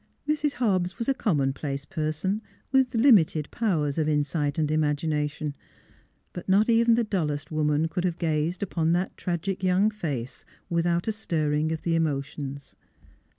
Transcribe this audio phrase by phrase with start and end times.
[0.27, 0.53] Mrs.
[0.53, 5.53] Hobbs was a commonplace person, with limited powers of insight and imagination,
[6.33, 11.07] but not even the dullest woman could have gazed upon that tragic young face without
[11.07, 12.75] a stirring of the emotions.